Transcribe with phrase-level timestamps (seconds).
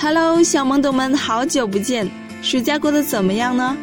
[0.00, 2.08] Hello，小萌懂们，好久不见，
[2.42, 3.76] 暑假过得怎么样呢？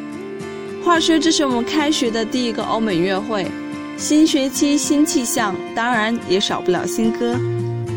[0.83, 3.45] 话说，这是我们开学的第一个欧美乐会，
[3.97, 7.39] 新学期新气象，当然也少不了新歌。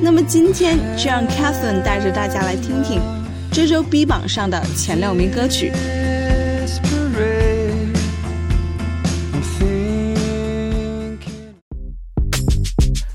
[0.00, 3.00] 那么今天就让 Catherine 带着大家来听听
[3.50, 5.72] 这周 B 榜上的前六名歌曲。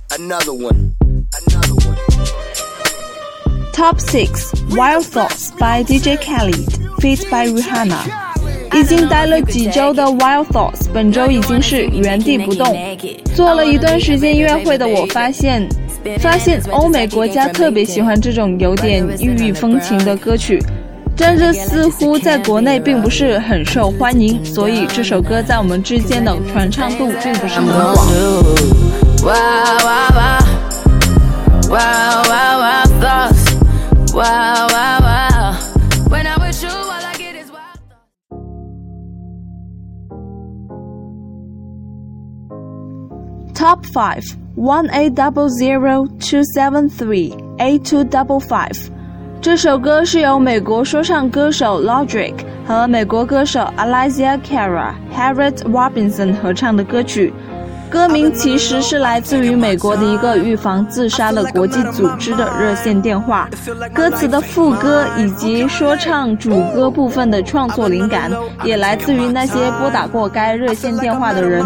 [0.09, 0.95] Another one.
[1.47, 1.97] Another one.
[3.71, 8.22] Top Six Wild Thoughts by DJ Khaled, feat by Rihanna。
[8.75, 12.75] 已经待了几周的 Wild Thoughts，本周已经是原地不动。
[13.35, 15.67] 做了一段时间音乐会的我发现，
[16.19, 20.59] 发现欧美国家特别喜欢这种有点异域风情的歌曲，
[21.15, 28.07] 但这似乎在国内并不是很受欢迎，所以这首歌在我们之间的传唱度并不是很广。
[43.63, 44.21] Top 5
[44.57, 48.77] One eight double zero two seven three eight two double five，
[49.41, 52.33] 这首歌是由美国说唱歌手 Logic
[52.67, 57.33] 和美国歌手 Alicia Cara、Harriet Robinson 合唱的歌曲。
[57.89, 63.47] 歌名其实是来自于美国的一个预防自杀的国际组织的热线电话。
[63.93, 68.29] 歌词的副歌以及说唱主歌部分的创作灵感，
[68.65, 71.63] 也来自于那些拨打过该热线电话的人。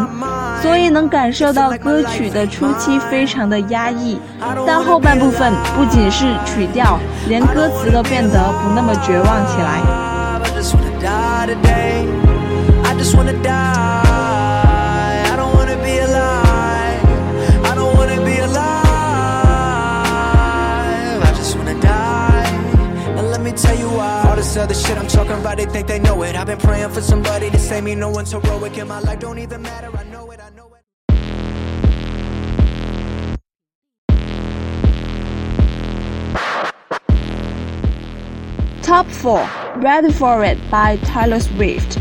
[0.62, 4.19] 所以能感受到歌曲的初期非常的压抑，
[4.66, 9.81] 但后半部分不仅是曲调，连歌词都变得不那么绝望起来。
[23.57, 24.23] Tell you why.
[24.29, 26.35] All this other shit I'm talking about, they think they know it.
[26.35, 27.95] I've been praying for somebody to save me.
[27.95, 29.19] No one's heroic in my life.
[29.19, 29.90] Don't even matter.
[29.97, 30.40] I know it.
[30.40, 30.84] I know it.
[38.81, 41.97] Top Four Ready for It by Taylor Swift。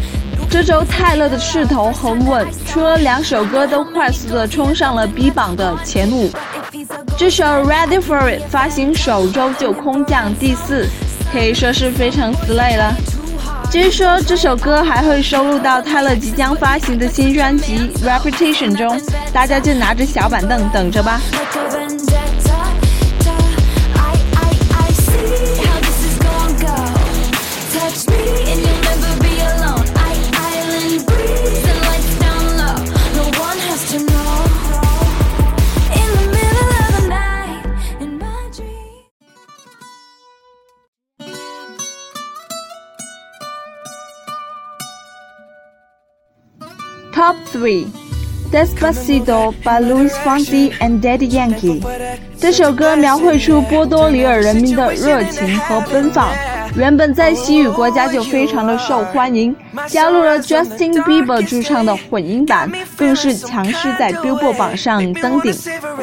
[0.48, 6.30] 这周泰勒的势头很稳，出了两首歌都快速的冲上了 B 榜的前五。
[7.18, 10.88] 这首 Ready for It 发行首周就空降第四，
[11.32, 12.94] 可以说是非常 slay 了。
[13.70, 19.00] 据说这首歌还会收录到泰勒即将发行的新专辑 Reputation 中，
[19.32, 21.20] 大家就拿着小板凳等着吧。
[47.16, 47.86] Top three,
[48.50, 51.80] Despacito by Luis Fonsi and Daddy Yankee。
[52.38, 56.28] 这首歌描绘出波多黎尔人民的热情和奔放，
[56.76, 59.54] 原本在西语国家就非常的受欢迎，
[59.88, 65.54] 加入了 Justin Bieber 驻唱的混音版，更是强势在 Billboard 榜上登顶。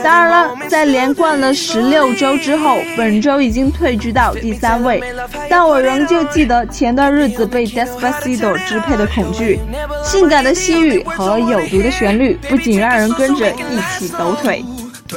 [0.03, 5.01] 当然了，在连冠了十六周之后，本周已经退居到第三位，
[5.47, 9.59] 但我仍旧记得前段日子被 Despacito 支配的恐惧，
[10.03, 14.65] 性感的西语和有毒的旋律，不仅让人跟着一起抖腿。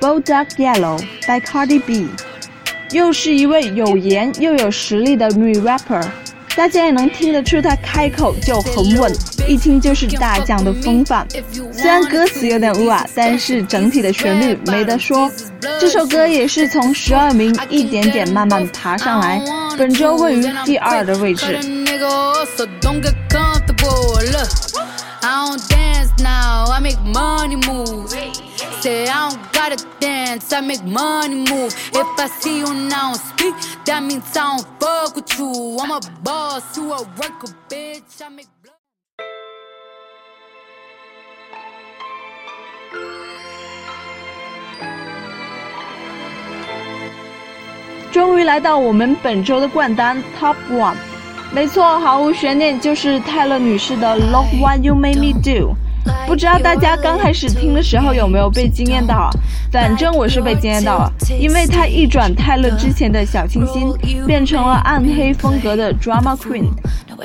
[0.00, 2.08] Bodak Yellow by Cardi B，
[2.92, 6.06] 又是一位有颜又有实力的女 rapper。
[6.56, 9.12] 大家也能听得出她开口就很稳，
[9.46, 11.26] 一听就是大将的风范。
[11.72, 15.30] 虽然歌词有点污啊，但是整体的旋律没得说。
[15.80, 19.40] 这首歌也是从十二名一点点慢慢爬上来，
[19.76, 21.58] 本周位于第二的位置。
[28.80, 31.74] Say I don't gotta dance, I make money move.
[31.92, 33.54] If I see you now speak,
[33.86, 35.76] that means I don't fuck with you.
[35.80, 38.22] I'm a boss, you a worker, bitch.
[38.22, 38.74] I make blood.
[48.12, 50.94] 终于来到我们本周的冠单 Top One，
[51.52, 55.76] 没错，毫无悬念就是泰勒女士的 Love What You Made Me Do。
[56.26, 59.30] 不知道大家刚开始听的时候有没有被惊艳到啊？
[59.72, 63.92] 反正我是被惊艳到了，因为他一转泰勒之前的小清新，
[64.26, 66.66] 变成了暗黑风格的 drama queen。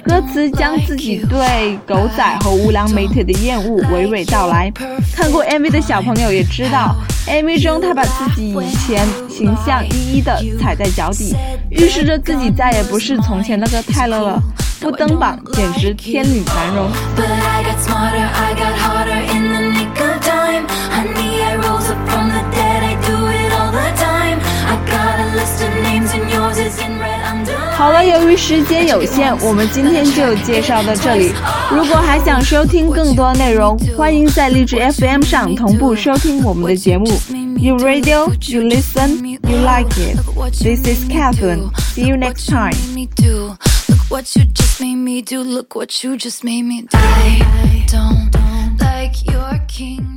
[0.03, 4.71] 歌词将自己对狗仔和无良媒体的厌恶娓娓道来。
[5.15, 6.95] 看过 MV 的小朋友也知道
[7.27, 11.35] ，MV 中他把自己以前形象一一的踩在脚底，
[11.69, 14.41] 预示着自己再也不是从前那个泰勒了。
[14.83, 16.91] 不登榜简直天女难容。
[27.77, 31.31] 好了，由于时间有限，我们今天就介绍到这里。
[31.71, 37.05] 如果还想收听更多内容，欢迎在荔枝 FM 上同步收听我们的节目。
[37.57, 40.17] You radio, you listen, you like it.
[40.61, 41.69] This is Catherine.
[41.95, 42.73] See you next time.
[44.13, 45.41] what you just made me do.
[45.41, 46.89] Look what you just made me do.
[46.91, 50.12] I don't like your king.